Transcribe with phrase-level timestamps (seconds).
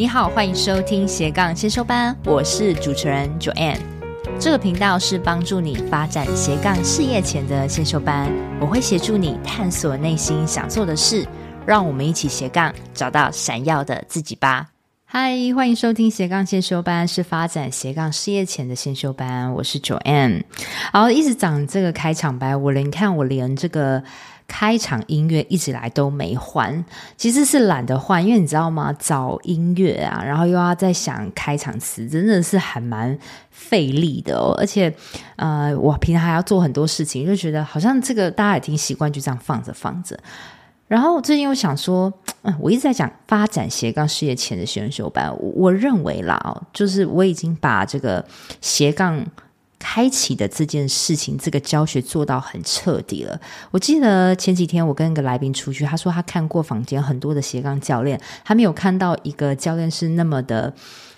[0.00, 3.76] 你好，欢迎收听斜杠先修班，我是主持人 Joanne。
[4.40, 11.28] 这个频道是帮助你发展斜杠事业前的先修班，我会协助你探索内心想做的事，
[11.66, 14.68] 让我们一起斜杠找到闪耀的自己吧。
[15.04, 20.44] 嗨，欢迎收听斜杠先修班，是发展斜杠事业前的先修班，我是 Joanne。
[20.94, 24.02] 好，一直讲这个开场白，我连看我连这个。
[24.52, 26.84] 开场音乐一直来都没换，
[27.16, 28.92] 其实是懒得换，因为你知道吗？
[28.98, 33.16] 找音乐啊，然后又要再想开场词，真的是还蛮
[33.52, 34.36] 费力的。
[34.58, 34.92] 而且，
[35.36, 40.18] 呃，我平常还要做很多事情，就觉得好像这个大家也挺习惯，就这样放着放着。
[40.88, 48.26] 然后最近又想说，嗯，我一直在讲发展斜杠事业前的选修班，我，我认为啦，就是我已经把这个
[48.60, 49.24] 斜杠。
[49.80, 53.40] 开启的这件事情，这个教学做到很彻底了。
[53.72, 60.72] 我记得前几天我跟一个来宾出去，他说他看过房间很多的斜杠教练，他没有看到一个教练是那么的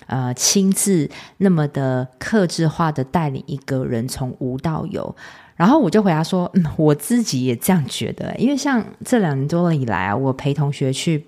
[0.07, 5.15] 呃亲自、那么的客制化的带领一个人从无到有。
[5.55, 11.27] 然后我就回答说，嗯，我自己也这样觉得，因为像这两年多了以来啊，我陪同学去。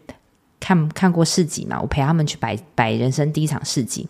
[0.65, 1.79] 看看过市集嘛？
[1.79, 4.07] 我陪他们去摆摆人生第一场市集，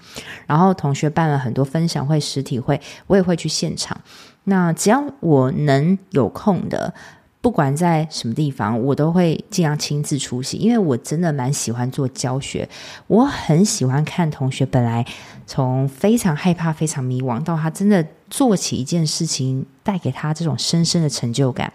[0.47, 3.99] 然后同学办了很多分享会、实体会，我也会去现场。
[4.45, 6.93] 那只要我能有空的，
[7.41, 12.69] 不管在什么地方，我都会尽量亲自出席，因为我真的蛮喜欢做教学。
[13.07, 15.05] 我很喜欢看同学本来
[15.45, 21.73] 从非常害怕、非常迷惘，到他真的做起一件事情，带给他这种深深的成就感，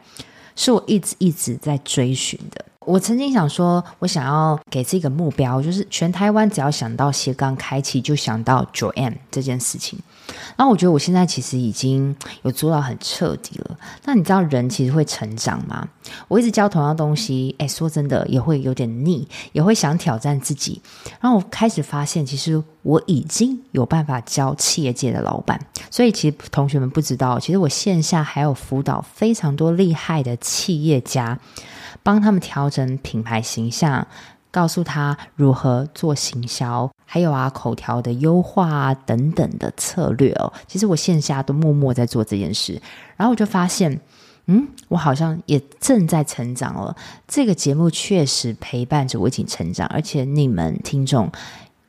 [0.57, 2.65] 是我一直一直在追寻的。
[2.87, 9.99] 我曾经想说，我想要给这个目标，就是全台湾只要想到斜杠开启，就想到 Joanne 这件事情。
[10.57, 13.77] 然后我觉得我现在其实已经 有做到很彻底了。
[14.05, 15.87] 那你知道人其实会成长吗？
[16.29, 20.81] 我一直教同样东西，诶，说真的也会有点腻，也会想挑战自己。
[21.21, 25.61] 然后我开始发现，其实我已经有办法教企业界的老板。
[25.91, 31.39] 所以其实同学们不知道，其实我线下还有辅导非常多厉害的企业家。
[32.03, 34.07] 帮他们调整品牌形象，
[34.51, 40.53] 告诉他如何做行销，还有啊口条的优化啊等等的策略哦。
[40.67, 42.81] 其实我线下都默默在做这件事，
[43.17, 44.01] 然后我就发现，
[44.47, 46.97] 嗯，我好像也正在成长了。
[47.29, 51.31] 这个节目确实陪伴着我一起成长，而且你们听众，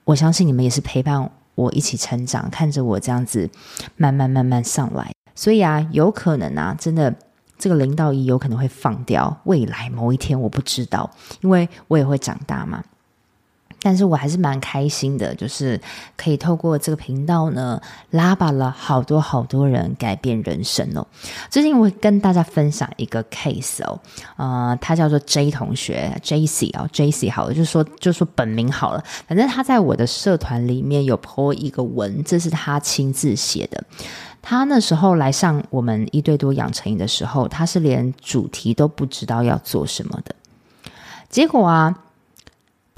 [0.03, 3.49] 我相信你们也是陪伴我一起成长，看着我这样子
[3.97, 5.11] 慢慢慢慢上来。
[5.33, 7.15] 所以啊，有可能啊，真的。
[7.61, 11.07] 这个零到一有可能会放掉，未来某一天我不知道，
[11.41, 12.83] 因为我也会长大嘛。
[13.81, 15.79] 但是我还是蛮开心的，就是
[16.15, 17.81] 可以透过这个频道呢，
[18.11, 21.05] 拉拔了好多好多人，改变人生哦。
[21.49, 23.99] 最近我跟大家分享一个 case 哦，
[24.37, 33.83] 呃，他叫做 J 同学，JC 啊，JC 好了，就说就说本名好了，反正他在我的社团里面有 po 一个文，这是他亲自写的。
[34.43, 40.33] 他那时候来上我们一对多养成营的时候，他是连主题都不知道要做什么的。
[41.29, 41.95] 结果啊，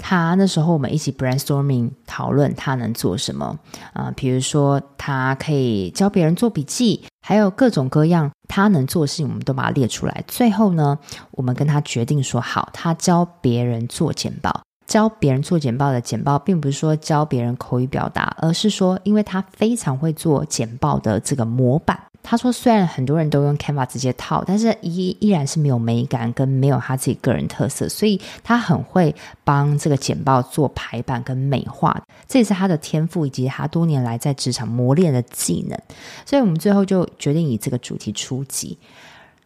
[0.06, 3.58] 他那时候我们一起 brainstorming 讨论他能做什么
[3.94, 10.22] 啊，比如说他可以教别人做笔记，还有各种各样他能做的事情，我们都把它列出来。
[10.28, 10.98] 最后呢，
[11.30, 14.60] 我们跟他决定说好，他教别人做简报。
[14.86, 21.98] 教别人做简报的简报，并不是说教别人口语表达，而是说，因为他非常会做简报的这个模板。
[22.24, 29.14] 他说，虽然很多人都用 Canva 直接套，但是依依然是没有美感跟没有他自己个人特色，所以他很会
[29.44, 35.78] 帮这个简报做排版跟美化，这也是他的天赋以及他多年来在职场磨练的技能。
[36.24, 38.76] 所以我们最后就决定以这个主题出击。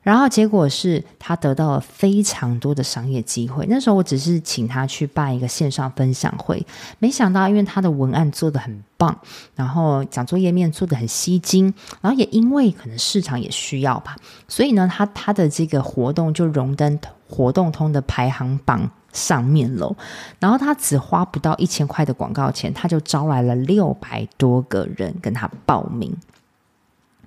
[0.08, 3.66] 然后结果是他得到了非常多的商业机会。
[3.69, 6.66] 那时候我只是请他去办一个线上分享会，
[6.99, 9.14] 没想到因为他的文案做得很棒，
[9.55, 14.16] 然后讲座页面做得很吸睛，然后也因为可能市场也需要吧，
[14.49, 19.94] 所以呢，他他的这个活动就荣登活动通的排行榜上面喽。
[20.38, 26.16] 然后他只花不到一千块的广告钱，他就招来了六百多个人跟他报名。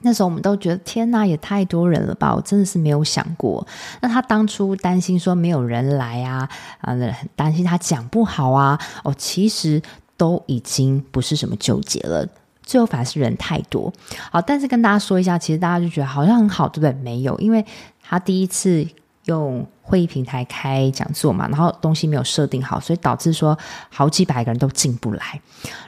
[0.03, 2.33] 那时候我们都觉得天哪，也太多人了吧！
[2.35, 3.65] 我真的是没有想过。
[4.01, 6.49] 那他当初担心说没有人来啊，
[6.79, 8.79] 啊，很担心他讲不好啊。
[9.03, 9.81] 哦，其实
[10.17, 12.27] 都已经不是什么纠结了。
[12.63, 13.93] 最后反而是人太多。
[14.31, 16.91] 好，但是跟大家说一下，其实大家就觉得好像很好，对不对？
[17.03, 17.65] 没有，因为
[18.01, 18.87] 他第一次
[19.25, 23.57] 用会议平台开讲座嘛，然后东西没有设定好，所以导致说
[23.89, 25.41] 好几百个人都进不来，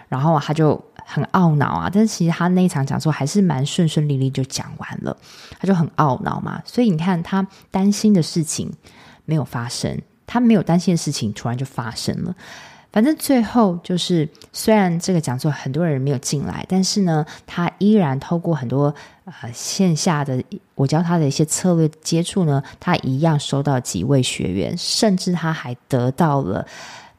[0.08, 0.80] 然后他就。
[1.14, 5.16] 很懊恼啊，但是其实他那一场讲座还是蛮顺顺利利就讲完了，
[5.60, 6.60] 他就很懊恼嘛。
[6.66, 8.72] 所以你看，他担心的事情
[9.26, 12.36] 没有发生，他没有担心的事情突然就发生了。
[12.92, 18.94] 反正最后就是，虽然这个讲座很多人没有进来，但是呢，他依然透过很多
[19.26, 20.44] 呃线下的
[20.74, 26.66] 我教他的一些策略接触呢，他一样收到几位学员，甚至他还得到了。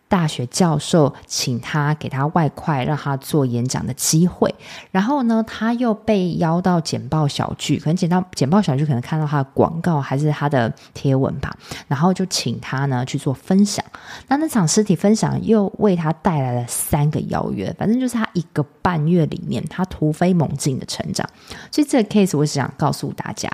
[0.09, 4.55] 大学教授请他给他外快，让他做演讲的机会。
[4.91, 11.57] 然后呢，他又被邀到简报小聚，可能简到简报小聚，可能看到他的广告还是他的贴文吧。
[11.89, 13.85] 然后就请他呢去做分享。
[14.29, 21.29] 那那场实体分享又为他带来了三个邀约，反正就是他一个半月里面，他突飞猛进的成长。
[21.73, 23.51] 所以这个 case 我是想告诉大家。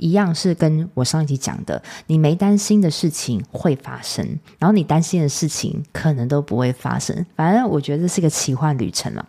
[0.00, 4.26] 一样是跟我上一集讲的，你没担心的事情会发生，
[4.58, 7.24] 然后你担心的事情可能都不会发生。
[7.36, 9.28] 反正我觉得这是个奇幻旅程了。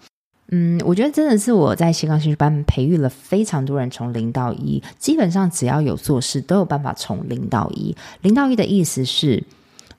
[0.54, 7.96] 嗯，我觉得真的是我在斜杠兴趣班培育了非常多人从零到一，基本上只要有做事都有办法从零到一。
[8.22, 9.44] 零到一的意思是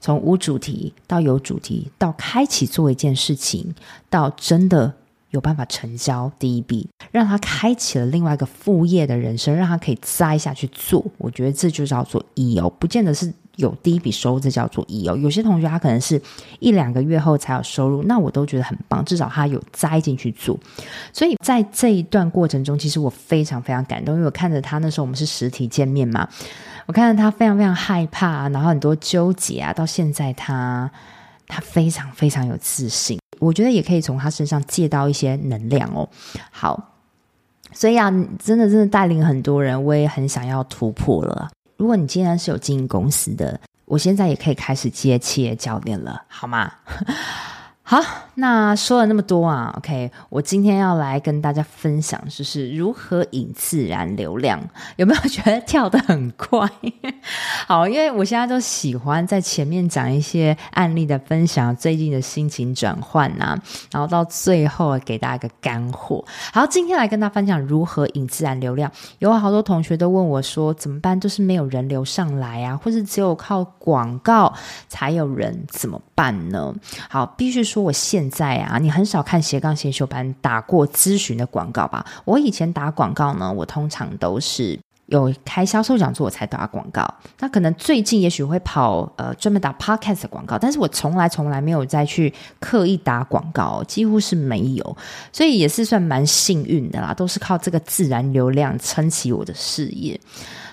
[0.00, 3.74] 从无主题到有主题，到开启做一件事情，
[4.10, 4.94] 到真的。
[5.32, 11.04] 有办法成交第一笔，让他开启了另外一个副业的人生，让他可以栽下去做。
[11.18, 15.16] 我觉得这就叫做一哦，不见得是有第一笔收入，这叫做一哦。
[15.16, 16.20] 有些同学他可能是
[16.58, 20.58] 一两个月后才有收入，那我都觉得很棒，至少他有栽进去做。
[21.14, 26.28] 所以在这一段过程中，其实我非常非常感动，因为我看着他那时候我们是实体见面嘛，
[26.84, 30.90] 我看着他非常非常害怕，然后很多纠结啊，到现在他
[31.48, 33.18] 他非常非常有自信。
[33.42, 36.08] 我觉得也可以从他身上借到一些能量哦。
[36.50, 36.92] 好，
[37.72, 38.08] 所以啊，
[38.38, 41.50] 真的真的带领很多人，我也很想要突破了。
[41.76, 46.72] 如果你既然是有经营公司的，我现在也可以开始接企业教练了，好吗？
[47.82, 48.00] 好，
[48.34, 54.58] 那说了那么多啊，OK，我今天要来跟大家分享，就是如何引自然流量。
[54.96, 56.66] 有没有觉得跳得很快？
[57.68, 66.24] 好，因为我现在都喜欢在前面讲一些案例的分享，最近的心情转换啊，然后到最后给大家一个干货。
[66.54, 68.90] 好，今天来跟大家分享如何引自然流量。
[69.18, 71.20] 有好多同学都问我说，怎么办？
[71.20, 74.50] 就是没有人流上来啊，或是只有靠广告
[74.88, 76.74] 才有人，怎么办呢？
[77.10, 77.82] 好，必须说。
[77.82, 82.06] 我现现在啊，你很少看斜杠先修班打过咨询的广告吧？
[82.24, 87.02] 我以前打广告呢，我通常都是有开销售讲座我才打广告。
[87.40, 94.96] 那可能最近也许会跑呃专门打 podcast 广告，但是我从来从来没有再去刻意打广告，几乎是没有，
[95.32, 100.20] 所以也是算蛮幸运的啦，都是靠这个自然流量撑起我的事业。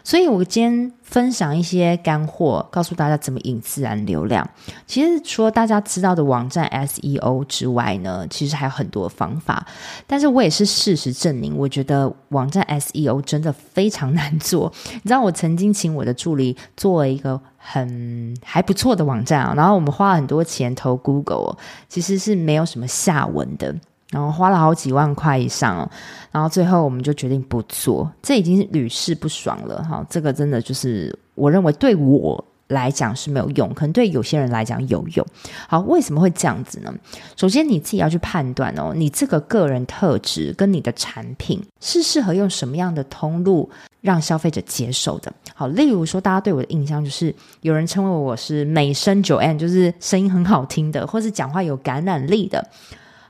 [0.04, 4.48] 所以我今天分享一些干货，告诉大家怎么引自然流量。
[4.86, 9.66] 其实除了大家知道的网站 SEO 之外呢，其实还有很多方法。
[10.06, 14.72] 但是我也是事实证明，我觉得网站 SEO 真的非常难做。
[14.94, 21.58] 你知道，我曾经请我的助理做了一个很还不错的网站啊，然后我们花了很多钱投 Google，
[21.88, 23.76] 其实是没有什么下文的。
[24.12, 25.90] 然后花了好几万块以上，
[26.32, 30.06] 然后最后我们就决定不做，这已经是屡试不爽了哈。
[30.10, 35.26] 这个真的就是我认为对我来讲是没有用，可能对有些人来讲有用。
[35.68, 36.94] 好，为什么会这样子呢？
[37.36, 43.70] 首先你自己要去判断哦，你这个个人特质跟你的产品是适合用什么样的通路
[44.02, 45.34] 让消费者接受的。
[45.54, 52.68] 好，例如说大家对我的印象就是有人称为我是美声九 N，就是声音很好听的，或是讲话有感染力的。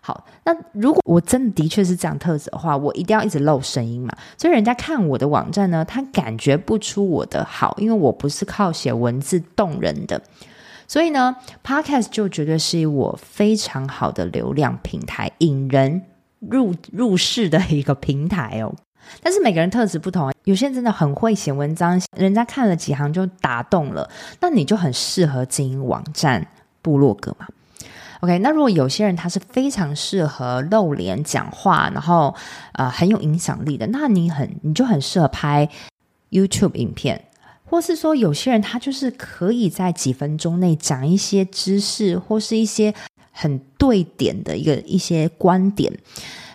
[0.09, 4.11] 好，那如果我真的的确是这样特质的话，我一定要一直露声音嘛。
[4.39, 10.19] 所以人家看我的网站呢，他感觉不出我的好，因为我不是靠写文字动人的。
[10.87, 16.01] 所以呢，Podcast 就绝对是我非常好的流量平台，引人
[16.39, 18.73] 入入室的一个平台哦。
[19.21, 24.09] 但是每个人特质不同，有些人真的很会写文章，人家看了几行就打动了，
[24.41, 26.47] 那你就很适合经营网站、
[26.81, 27.45] 部落格嘛。
[28.21, 32.35] OK，那如果有些人他是非常适合露脸讲话，然后
[32.73, 35.69] 呃很有影响力的，那你很你就很适合拍
[36.29, 37.23] YouTube 影片，
[37.63, 42.93] 或是说有些人他就是可以在几分钟内讲一些知识或是一些
[43.31, 45.91] 很对点的一个一些观点。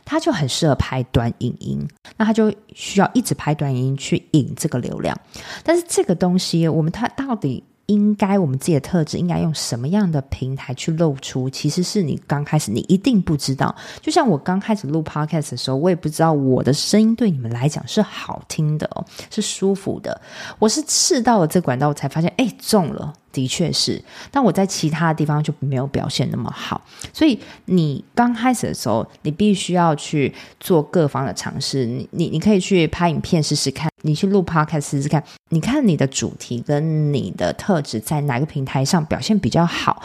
[0.07, 5.19] 他就很适合拍短影音，那他就需要一直拍短影音去引这个流量。
[5.63, 7.65] 但是这个东西，我们他到底？
[7.87, 11.51] 应该我们自己的特质应该用什么样的平台去露出？
[11.51, 13.75] 其实是你刚开始你一定不知道。
[14.01, 20.21] 就像我刚开始录 podcast 的时候，我也不知道我的声音对你们来讲是好听的哦，是舒服的。
[20.59, 23.13] 我是试到了这管道，我才发现，哎，中了。
[23.35, 24.01] 的确是，
[24.31, 26.81] 但我在其他地方就没有表现那么好，
[27.13, 31.85] 所以你刚开始的时候，你必须要去做各方的尝试。
[31.85, 40.05] 你你你可以去拍影片试试看，你去录 podcast 试试看，你看你的主题跟你的特质在哪个平台上表现比较好，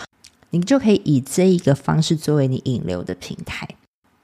[0.50, 3.67] 你就可以以这一个方式作为你引流的平台。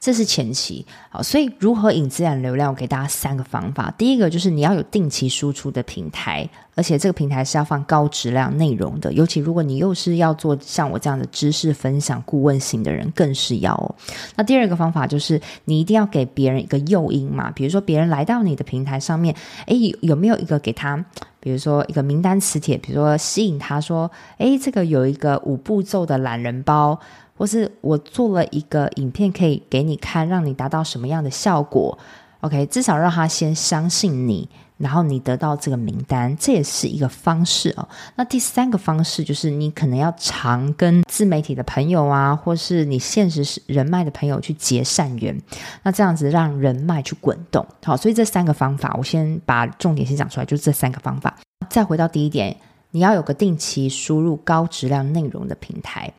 [0.06, 2.70] 这是前期，好，所以如何引自然流量？
[2.70, 3.92] 我给大家三个方法。
[3.98, 9.12] 第一个就是你要有定期输出的平台，而且这个平台是要放高质量内容的。
[9.12, 13.96] 尤其如果你又是要做像我这样的知识分享顾问型的人，更是要。
[14.36, 19.34] 那第二个方法就是你一定要给别人一个诱因嘛，比如说别人来到你的平台上面，
[19.66, 21.04] 诶，有没有一个给他，
[21.40, 24.08] 比如说一个名单磁铁，比如说吸引他说，
[24.38, 26.96] 诶，这个有一个五步骤的懒人包。
[27.36, 31.98] 或是我做了一个影片，可以给你看，让你达到什么样的效果
[32.40, 37.88] ？OK，至少让他先相信你，然后你得到这个名单，这也是一个方式哦。
[38.14, 45.36] 那第三个方式就是你可能要常跟自媒体的朋友啊，或是你现实人脉的朋友去结善缘，
[45.82, 47.66] 那这样子让人脉去滚动。
[47.82, 51.36] 好，所以这三个方法，我先把重点先讲出来，就是这三个方法。
[51.68, 52.56] 再回到第一点，
[52.90, 56.12] 你要有个定期输入高质量内容的平台。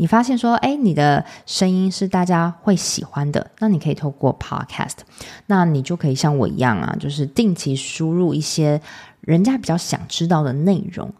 [0.00, 4.96] 你发现说，哎，你的声音是大家会喜欢的，那你可以透过 Podcast，
[5.44, 8.80] 那你就可以像我一样啊，就是定期输入一些
[9.20, 11.12] 人家比较想知道的内容。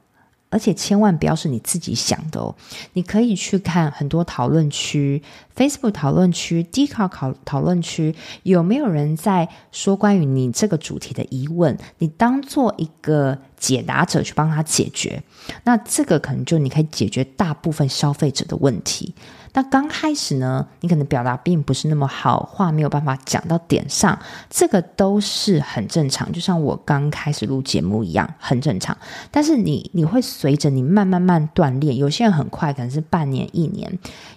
[0.50, 2.54] 而且千万不要是你自己想的哦，
[2.92, 5.22] 你可以去看很多讨论区
[5.56, 11.78] ，Facebook 讨论区、d c a r 讨讨论区，有没有人在说关于你这个主题的疑问？
[11.98, 15.22] 你当做一个解答者去帮他解决，
[15.64, 19.14] 那这个可能就你可以解决大部分消费者的问题。
[19.52, 28.96] 那刚开始呢，你可能表达并不是那么好，话没有办法讲到点上，这个都是很正常，就像我刚开始录节目一样，很正常。
[29.30, 33.90] 但是你你会随着你慢慢慢锻炼，有些人很快，可能是半年、一年；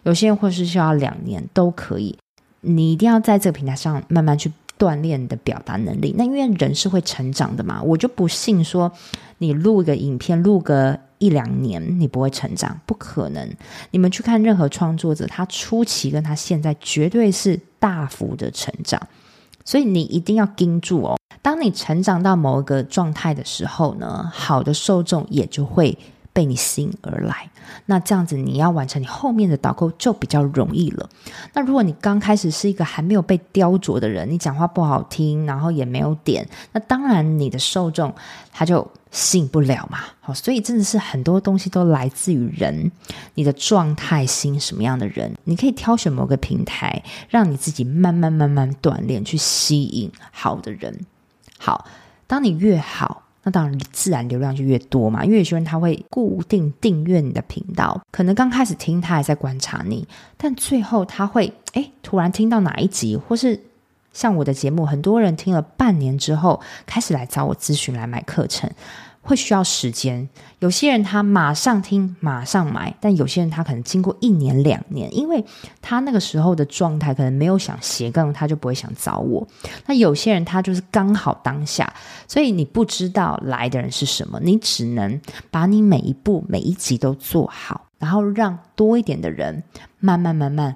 [0.03, 2.17] 有些人或是需要两年都可以。
[2.61, 6.15] 你一定要在这个平台上慢慢去锻炼你的表达能力。
[6.17, 8.91] 那因为人是会成长的嘛，我就不信说
[9.37, 10.99] 你录个影片，录个。
[11.23, 13.49] 一两年你不会成长，不可能。
[13.91, 19.01] 你们去看任何创作者，他初期跟他现在绝对是大幅的成长，
[19.63, 21.17] 所以你一定要盯住哦。
[21.41, 25.97] 当你成长到某一个状态的时候呢，好的受众也就会
[26.33, 27.49] 被你吸引而来。
[27.85, 31.09] 那这样子，你要完成你后面的导购就比较容易了。
[31.53, 38.13] 那如果你刚开始是一个还没有被雕琢的人，你讲话不好听，然后也没有点，那当然你的受众
[38.51, 38.85] 他就。
[39.13, 39.99] 吸引不了嘛？
[40.21, 42.91] 好，所以真的是很多东西都来自于人，
[43.35, 45.31] 你的状态，吸引什么样的人？
[45.43, 51.05] 你可以挑选某个平台，让你自己慢慢慢慢锻炼，去吸引好的人。
[51.59, 51.85] 好，
[52.25, 55.23] 当你越好，那当然自然流量就越多嘛。
[55.23, 60.07] 因为有些人他会固定订阅你的频道，可能刚开始听他还在观察你，
[60.37, 63.59] 但最后他会诶突然听到哪一集，或是
[64.11, 68.69] 像我的节目，很多人听了半年之后，开始来找我咨询，来买课程。
[69.25, 70.27] 会需要时间，
[70.59, 75.43] 有些人他马上听马上买，但有些人他可能经过一年两年，因为
[75.81, 79.47] 他那个时候的状态可能没有想斜杠，他就不会想找我。
[79.85, 81.91] 那有些人他就是刚好当下，
[82.27, 89.63] 所以你不知道来的人是什么，你只能把你每一步每一集都做好，然后让多一点的人
[89.99, 90.75] 慢慢慢慢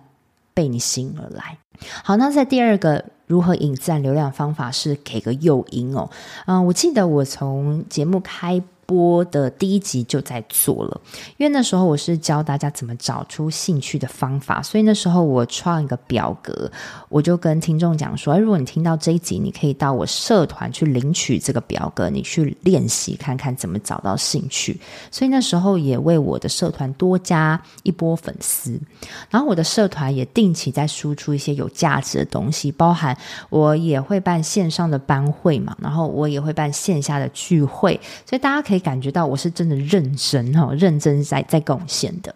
[0.54, 1.58] 被你吸引而来。
[2.02, 3.04] 好，那在第二个。
[3.28, 6.10] 如何引自然流量方法是给个诱因哦，
[6.46, 11.02] 嗯，我记得我从节目开播的第一集就在做了，
[11.36, 16.72] 因为那时候我是教大家怎么找出兴趣的方法，所以那时候我创一个表格，
[17.10, 24.80] 我就跟听众讲说，如果你听到这一集，你可以到我社团去领取这个表格，你去练习看看怎么找到兴趣。
[25.12, 28.80] 所以那时候也为我的社团多加一波粉丝，
[29.30, 33.18] 然后我的社团也定期在输出一些有价值的东西，包含
[33.50, 38.77] 我也会办线上的班会嘛，然后我也会办线下的聚会，所以大家可以。
[38.80, 42.34] 感觉到我是真的认真哈，认真在在贡献的。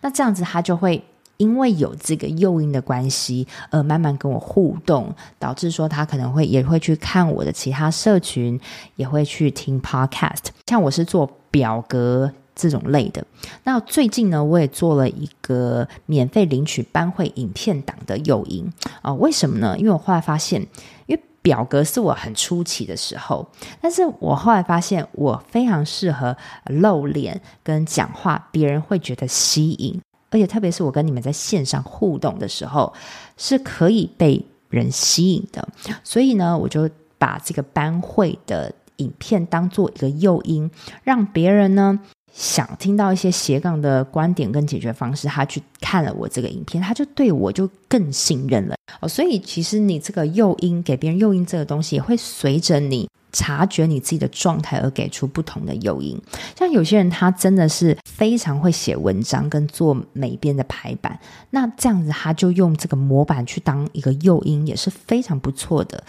[0.00, 1.02] 那这样子，他就会
[1.36, 8.60] 因为有这个诱因的关系，而慢慢跟我互动，导致说他可能会也会去看我的其他社群，
[8.96, 10.46] 也会去听 podcast。
[10.66, 13.24] 像我是做表格这种类的。
[13.64, 18.70] 那最近呢，我也做了一个免费领取班会影片档的诱因
[19.00, 19.76] 啊、为什么呢？
[19.78, 20.60] 因为我后来发现，
[21.06, 23.46] 因为表格是我很初期的时候，
[23.80, 32.92] 但是我后来发现我非常适合露脸跟讲话，别人会觉得吸引，而且特别是我跟你们在线上互动的时候，
[33.36, 35.68] 是可以被人吸引的。
[36.04, 40.70] 所以呢，我就把这个班会的影片当做一个诱因，
[41.02, 41.98] 让别人呢。
[42.34, 49.08] 想听到一些斜杠的观点跟解决方式，他去看了我这个影片，他就对我就更信任了哦。
[49.08, 56.18] 所以其实你这个诱因给别人诱因这个东西，也会随着你察觉你自己的状态而给出不同的诱因。
[56.58, 61.18] 像有些人他真的是非常会写文章跟做美编的排版，
[61.50, 66.02] 那这样子他就用这个模板去当一个诱因，也是非常不错的。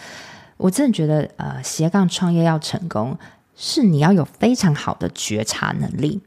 [0.56, 3.16] 我真的觉得，呃，斜杠创业要成功。
[3.56, 6.20] 是你要有非常好的觉察能力，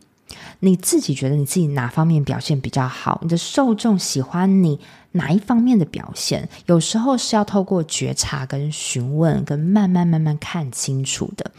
[0.60, 3.20] 你自己觉得你自己哪方面表现比较好？
[3.22, 4.80] 你的受众喜欢你
[5.12, 6.48] 哪一方面的表现？
[6.68, 11.52] 有时候是要透过觉察、跟询问、跟慢慢慢慢看清楚的。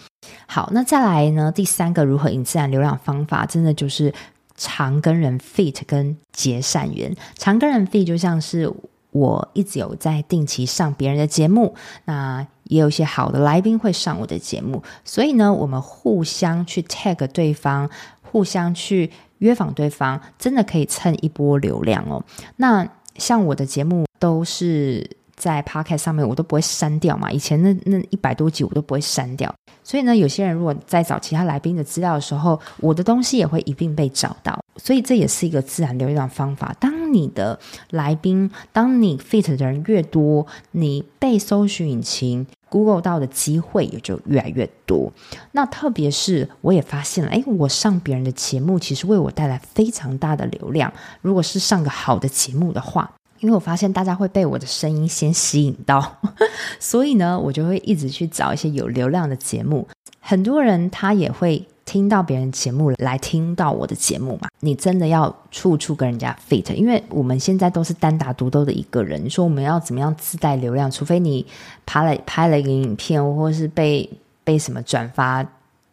[0.47, 1.53] 好，那再来呢？
[1.53, 4.13] 第三个如何引自然流量方法，真的就是
[4.57, 7.15] 常跟人 fit 跟结善缘。
[7.37, 8.73] 常跟人 fit 就像是
[9.11, 11.75] 我一直有在定期上别人的节目，
[12.07, 12.47] 那。
[12.69, 17.91] 也有一些好的来宾会上我的节目，所以呢，我们互相去 tag 对方，
[18.23, 22.23] 互相去约访对方，真的可以蹭一波流量哦。
[22.57, 27.31] 那像我的节目都是在 podcast 上面，我都不会删掉嘛。
[27.31, 34.59] 以前那那一百多集我都不会删掉，所以呢，有些人如果在找其他来宾的资料的时候，我的东西也会一并被找到。
[34.77, 36.75] 所以这也是一个自然流量方法。
[36.79, 37.59] 当你的
[37.91, 42.47] 来宾，当你 fit 的人越多，你被搜寻引擎。
[42.71, 45.11] Google 到的机会也就越来越多。
[45.53, 50.93] 那特别是我也发现了，诶，我上别人的节目，其实为我带来非常大的流量。
[51.23, 56.19] 如果是上个好的节目的话，因为我发现大家会被我的声音先吸引到，
[56.81, 59.87] 所以呢，我就会一直去找一些有流量的节目。
[60.21, 61.67] 很多人他也会。
[61.89, 64.49] 听到别人节目来听到我的节目嘛？
[64.61, 69.25] 你真的要处处跟人家 fit，因为我们现在都是单打独斗的一个人。
[69.25, 70.91] 你说我们要怎么样自带流量？
[70.91, 71.47] 除非你
[71.87, 74.07] 拍了拍了一个影片，或是被
[74.45, 75.43] 被什么转发。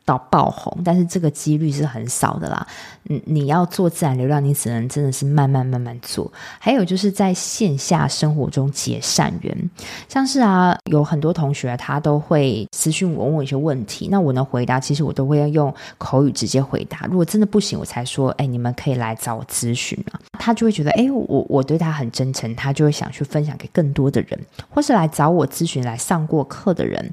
[0.05, 2.65] 到爆红，但是这个几率是很少的啦。
[3.09, 6.31] 嗯，你要做自然流量，你只能真的是慢慢慢慢做。
[6.59, 9.69] 还有就是在线下生活中结善缘，
[10.07, 17.05] 像是啊，有很多同学他都会私讯我，问我一些问题，那我能回答，其实我都会用口语直接回答。
[17.09, 20.19] 如果真的不行，我才说，哎，你们可以来找我咨询啊。
[20.39, 24.39] 他就会觉得，哎，我我对他很真诚，他就会想去分享给更多的人，
[24.69, 27.11] 或是来找我咨询来上过课的人。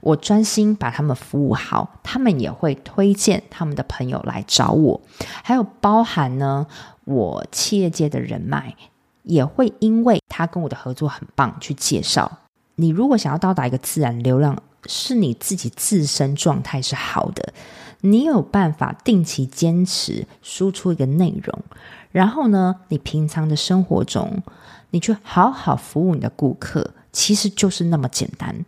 [0.00, 5.00] 我专心把他们服务好，他们也会推荐他们的朋友来找我。
[5.42, 6.66] 还有包含呢，
[7.04, 8.74] 我企业界的人脉
[9.22, 12.38] 也会因为他跟我的合作很棒去介绍。
[12.76, 17.52] 你如果想要到达一个自然流量，是你自己自身状态是好的，
[18.02, 21.58] 你有办法定期坚持输出一个内容，
[22.12, 24.42] 然后呢，你平常的生活中，
[24.90, 28.64] 你去好好服务你的顾客，其实就是那么简单。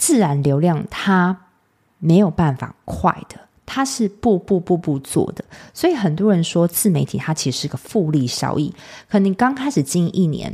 [0.00, 1.36] 自然流量它
[1.98, 5.44] 没有办法快的，它是步步步步做的。
[5.74, 8.74] 所以很多人说自媒体它其实是个复利效益。
[9.10, 10.50] 可能你刚开始经营一年，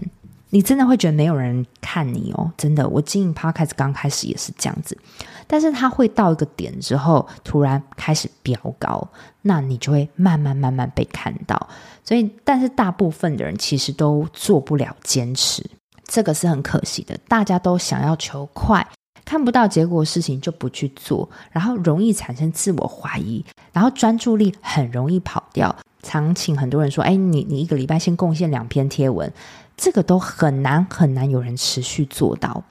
[0.51, 2.89] 你真的会觉得没有人看你哦，真的。
[2.89, 4.99] 我经营 Podcast 刚开始也是这样子，
[5.47, 9.09] 但是它会到一个点之后，突然开始飙高，
[9.43, 11.69] 那你就会慢慢慢慢被看到。
[12.05, 15.65] 所以，但是大部分的人其实都做不了坚持，
[16.05, 17.17] 这个是很可惜的。
[17.29, 18.85] 大家都想要求快。
[19.27, 25.77] 看不到结果的事情就不去做，然后容易产生自我怀疑，然后专注力很容易跑掉。
[26.03, 29.31] 常请很多人说：“哎，你你一个礼拜先贡献两篇贴文，
[29.77, 32.63] 这个都很难很难有人持续做到，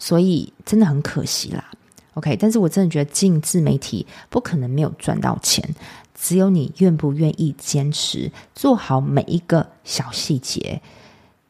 [0.00, 1.64] 所以真的很可惜啦。”
[2.14, 5.64] OK，但是我真的觉得进自媒体不可能没有赚到钱，
[6.12, 10.82] 只有你愿不愿意坚持做好每一个小细节，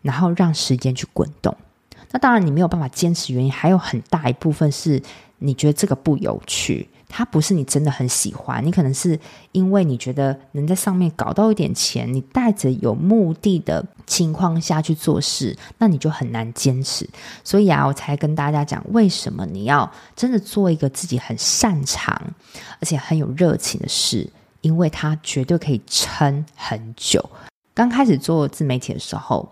[0.02, 1.56] 然后让时间去滚动。
[2.12, 5.00] 那当然，你没有办法坚持，原因还有很大一部分是
[5.38, 8.64] 你觉得这个不有趣，它不是你真的很喜欢。
[8.66, 9.16] 你可能是
[9.52, 17.08] 因为你觉得能在上面搞到一点钱，你带着有目的的情况下去做事，那你就很难坚持。
[17.44, 22.20] 所以啊，我才跟大家讲，为什么你要真的做一个自己很擅长
[22.80, 24.28] 而且很有热情的事，
[24.62, 27.24] 因为它绝对可以撑很久。
[27.72, 29.48] 刚开始做自媒体的时候。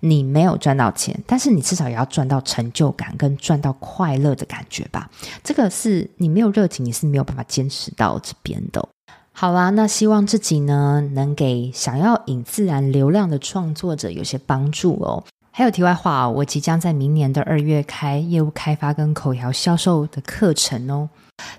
[0.00, 5.10] 你没有赚到钱，但是你至少也要赚到成就感跟赚到快乐的感觉吧。
[5.44, 8.88] 这个是你没有热情，你是没有办法坚持到这边的。
[9.32, 15.22] 好啦，那希望自己呢能给想要引自然流量的创作者有些帮助哦。
[15.50, 21.08] 还有题外话哦，我即将在明年的二月开业务开发跟口条销售的课程哦。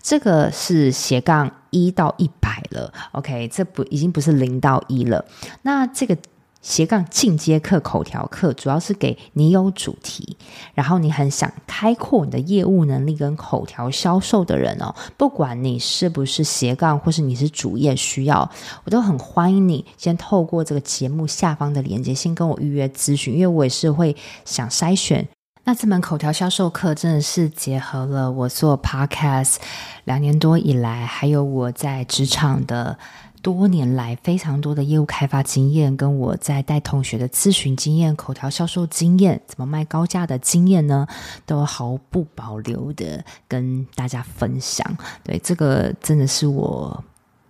[0.02, 5.24] 这个是斜杠一到一百了，OK，这不已经不是零到一了。
[5.62, 6.18] 那这个。
[6.62, 10.38] 斜杠进阶课口条课主要是给你有主题，
[10.76, 18.50] 然后你很想开阔你的业务能力跟口条销售的人哦，不管你是不是斜杠或是你是主业需要，
[18.84, 25.28] 我都很欢迎你先透过这个节目下方的连接先跟我预约咨询，因为我也是会想筛选。
[25.64, 29.58] 那这门口条销售课真的是结合了我做 Podcast
[30.06, 33.00] 两年多以来，还有我在职场的。
[33.42, 41.08] 多年来非常多的业务开发经验，跟我在带同学的咨询经验、口条销售经验、怎么卖高价的经验呢，
[41.46, 44.86] 都毫不保留的跟大家分享。
[45.24, 47.04] 对，这个真的是我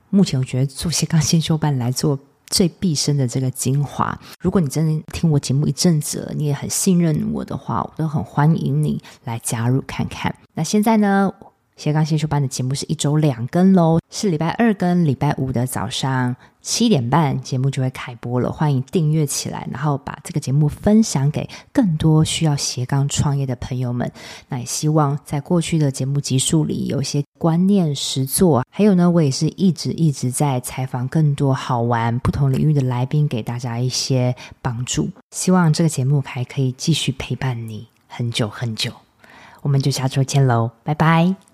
[0.10, 4.18] 目前我觉得做斜杠先修班来做最毕生的这个精华。
[4.40, 10.34] 如果你真的听我节目一阵子了，你也很信任我的话，我都很欢迎你来加入看看。
[10.54, 11.32] 那现在呢？
[11.82, 18.52] 斜杠先修班的节目是一周两更喽，是礼拜二跟礼拜五的早上七点半，节目就会开播了。
[18.52, 24.12] 欢迎订阅起来，然后把这个节目分享给更多需要斜杠创业的朋友们。
[24.48, 35.10] 那也希望在过去的节目集数里，有一些观念实作，还有呢，我也是一直一直在采访更多好玩不同领域的来宾，给大家一些帮助。
[35.32, 38.92] 希望这个节目还可以继续陪伴你很久很久。
[39.64, 41.51] 我们就下周见喽，拜拜。